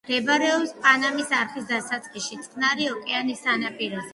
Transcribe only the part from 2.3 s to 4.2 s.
წყნარი ოკეანის სანაპიროზე.